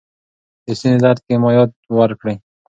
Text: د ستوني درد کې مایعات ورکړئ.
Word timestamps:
د 0.65 0.67
ستوني 0.77 0.97
درد 1.03 1.19
کې 1.25 1.35
مایعات 1.43 1.71
ورکړئ. 1.97 2.35